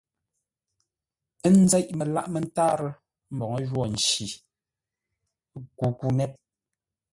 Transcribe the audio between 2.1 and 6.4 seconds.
mə́tárə́ mbǒu jwô nci kukunét.